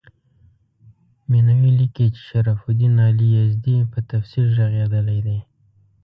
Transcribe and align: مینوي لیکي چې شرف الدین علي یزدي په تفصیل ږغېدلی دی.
مینوي 1.29 1.71
لیکي 1.79 2.05
چې 2.15 2.21
شرف 2.29 2.59
الدین 2.69 2.95
علي 3.07 3.27
یزدي 3.37 3.75
په 3.91 3.99
تفصیل 4.11 4.47
ږغېدلی 4.57 5.19
دی. 5.25 5.39